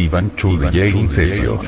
[0.00, 1.58] Iván Churrillé Incesio.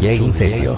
[0.00, 0.74] DJ Incesio.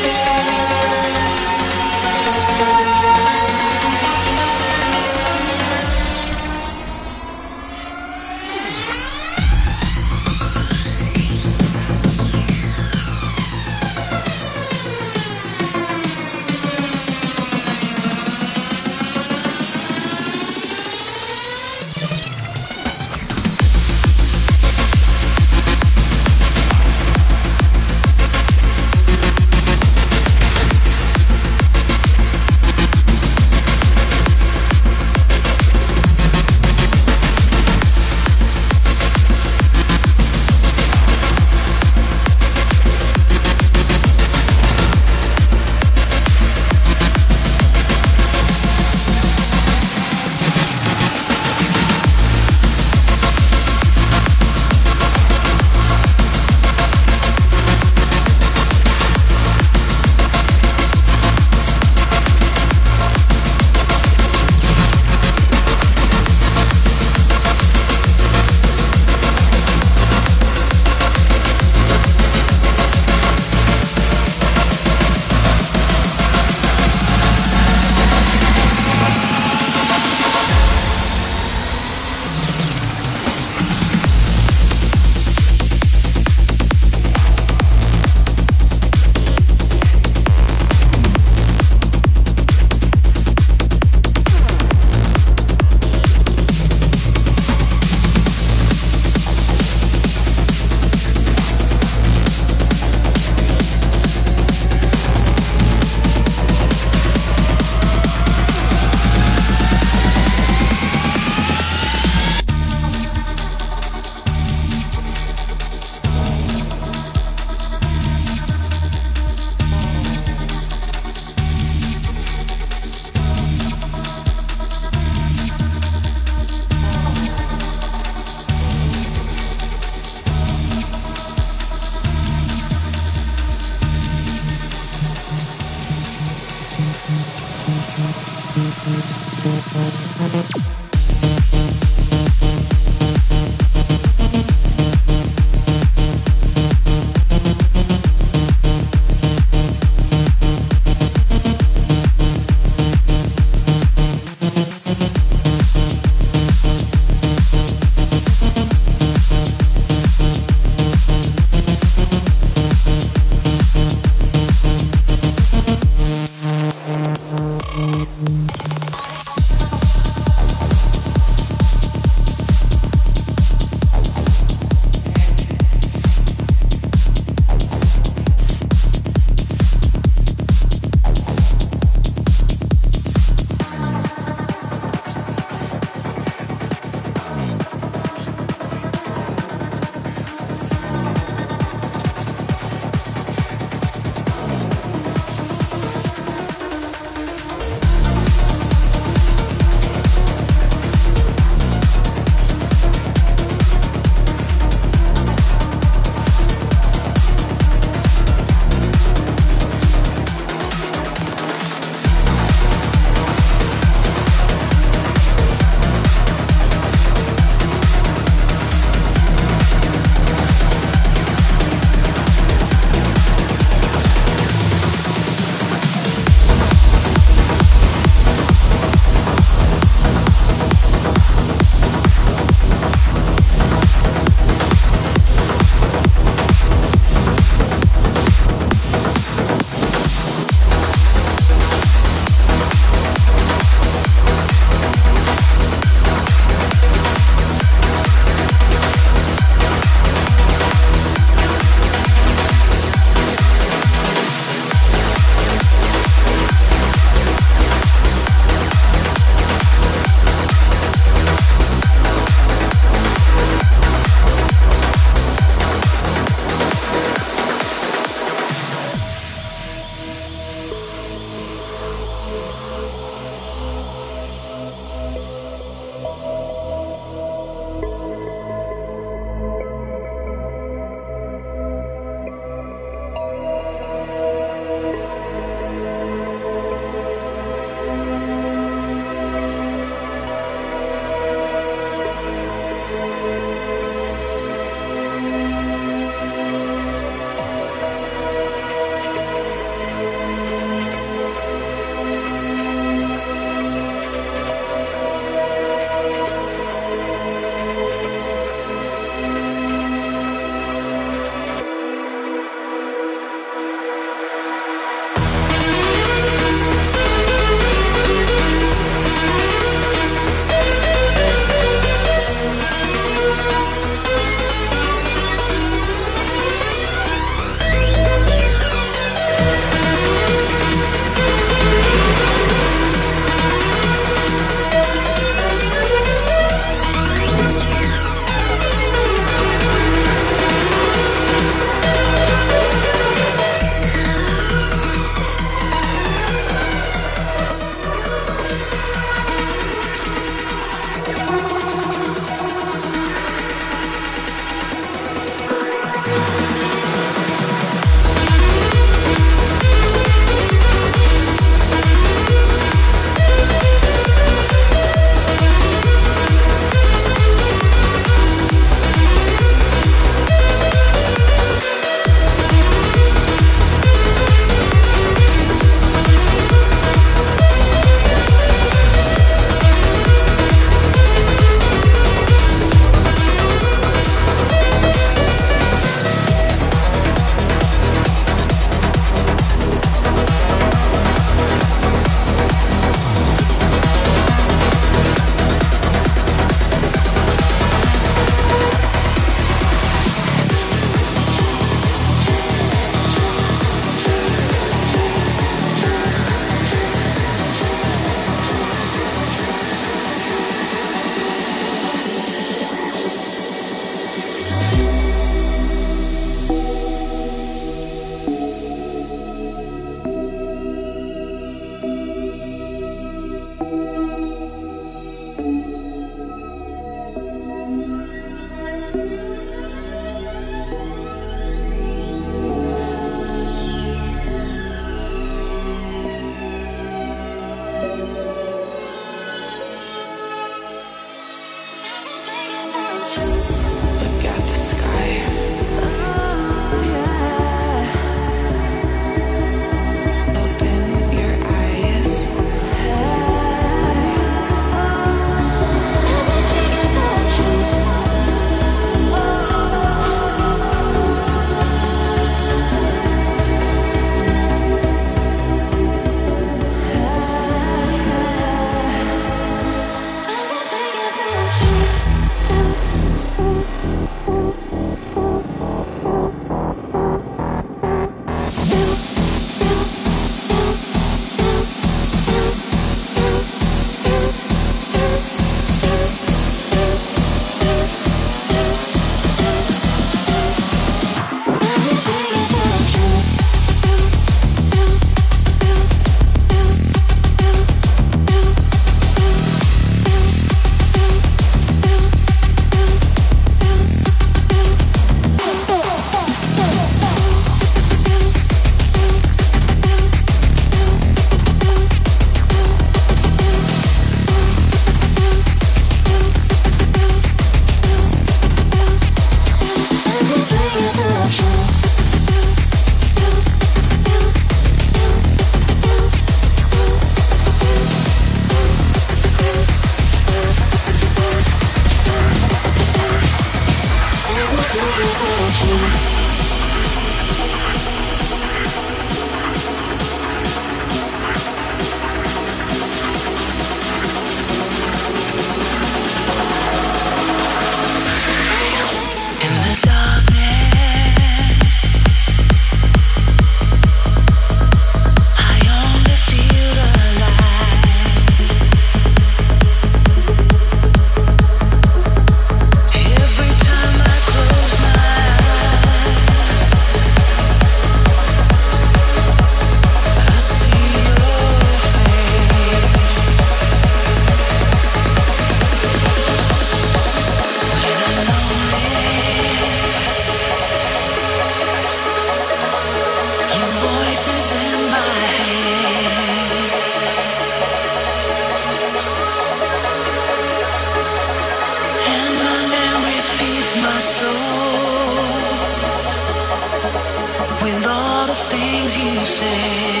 [599.23, 600.00] say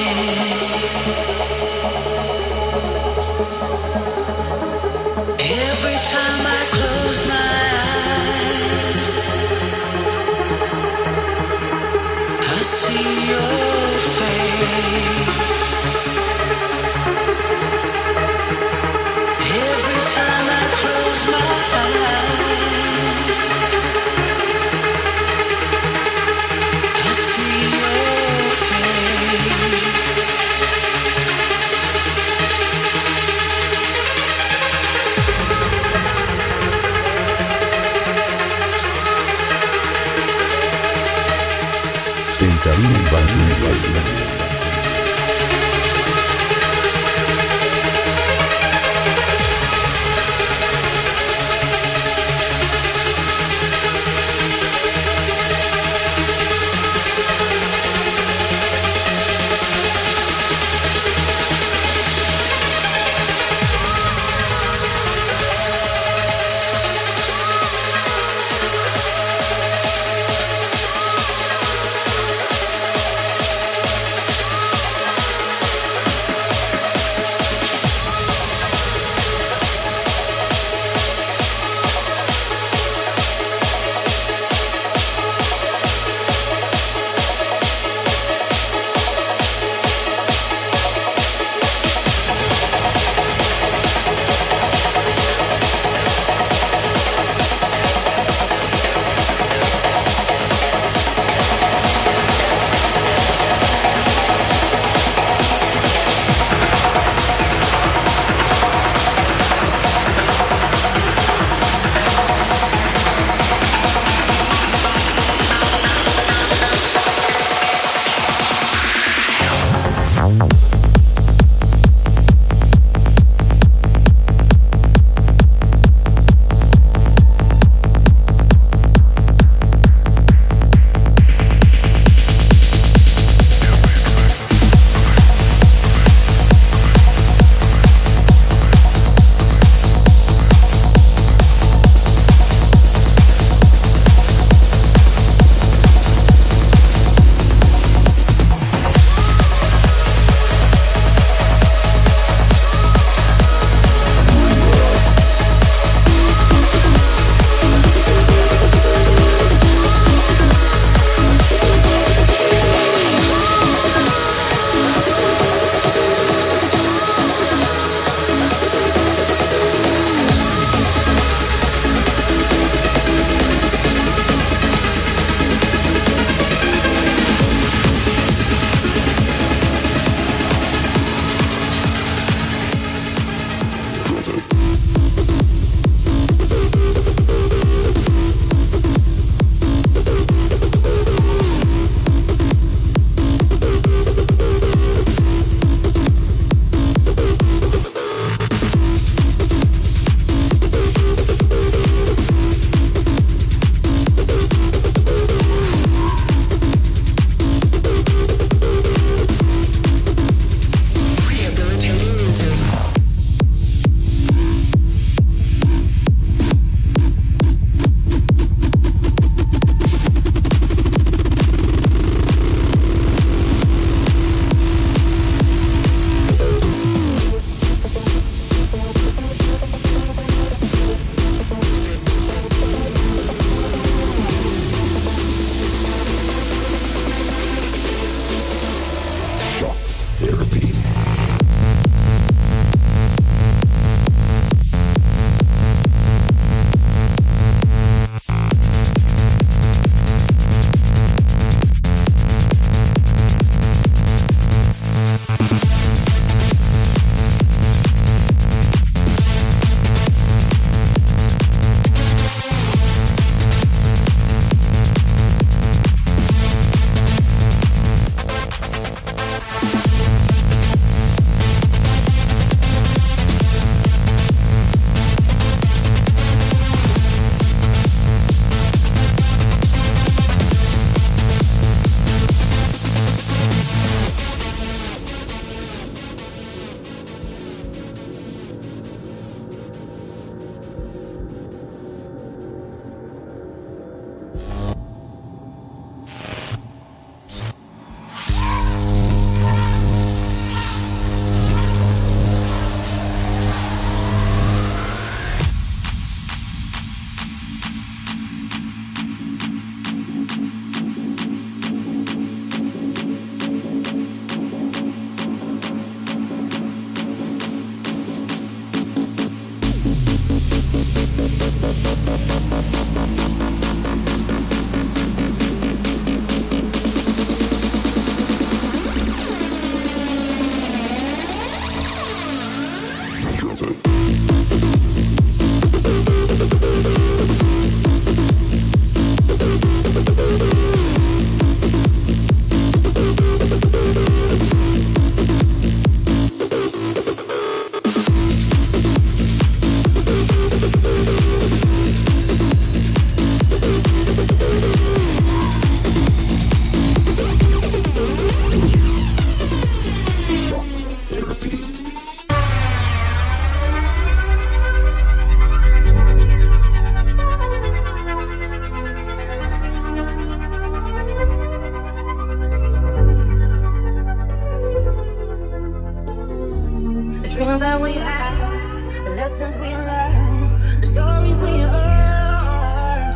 [377.35, 383.15] dreams that we have, the lessons we learn, the stories we earn.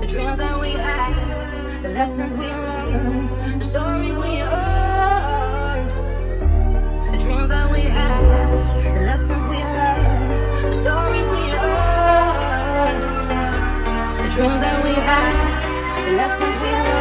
[0.00, 5.86] The dreams that we have, the lessons we learn, the stories we heard.
[7.12, 8.20] The dreams that we had,
[8.96, 12.98] the lessons we learn, the stories we heard.
[14.24, 15.34] The dreams that we had,
[16.04, 16.97] the lessons we learned.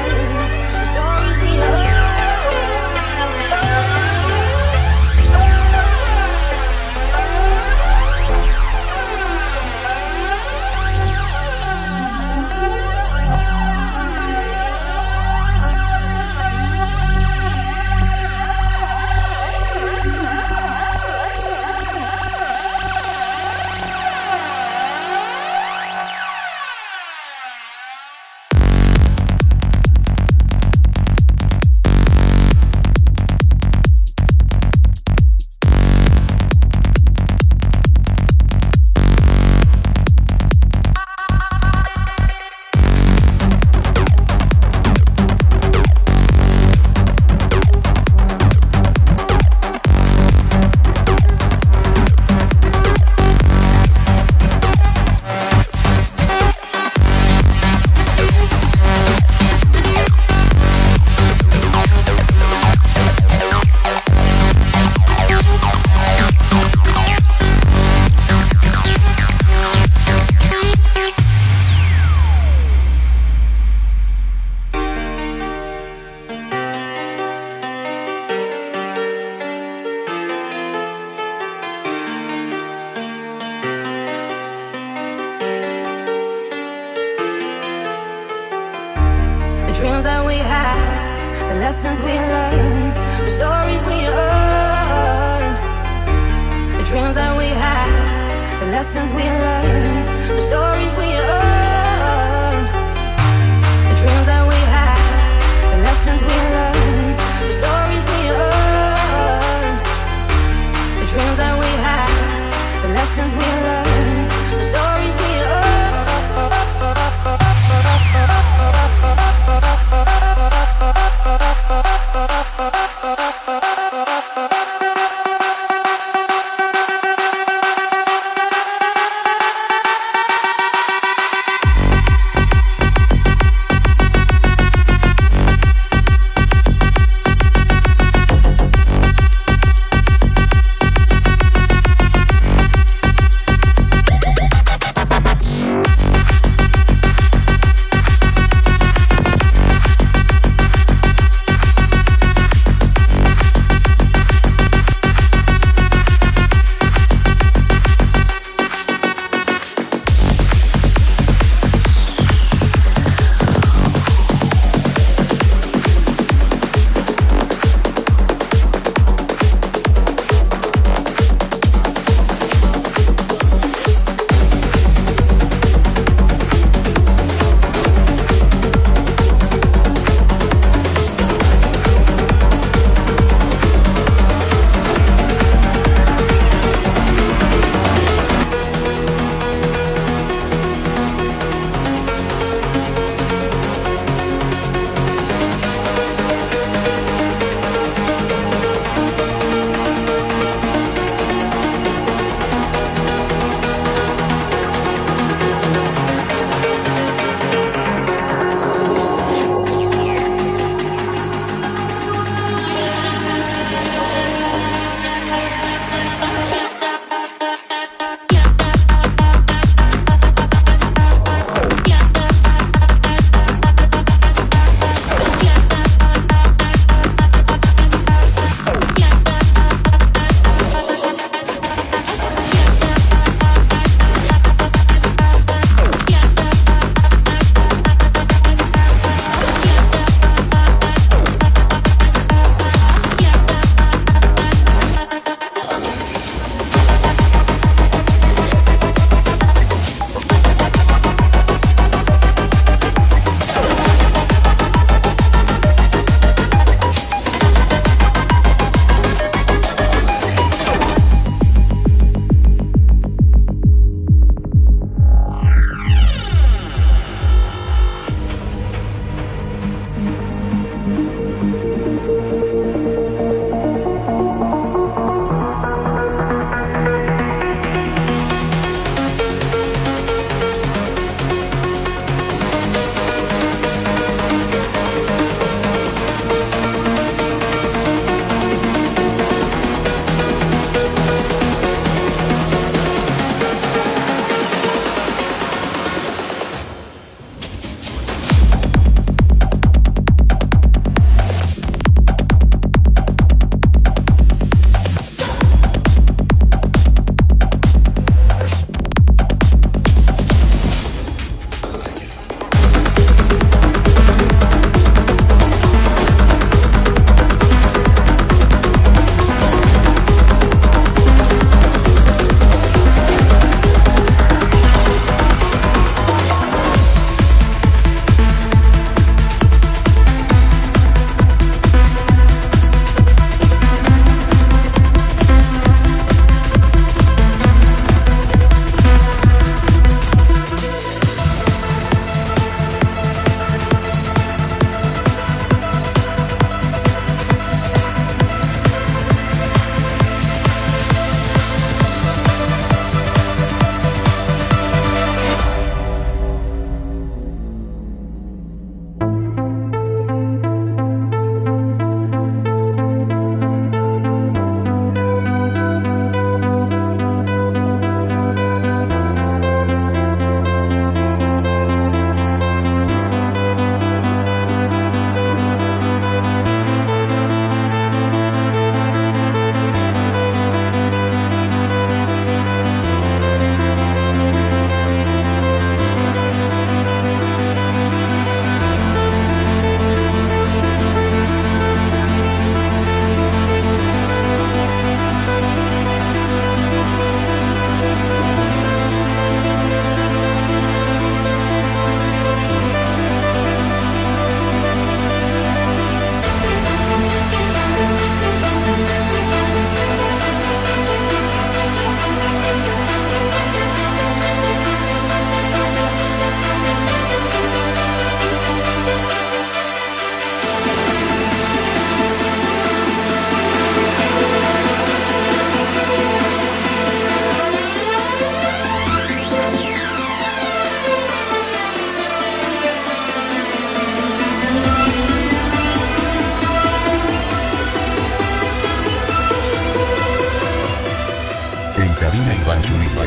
[442.00, 443.06] cabina Iván Zurita.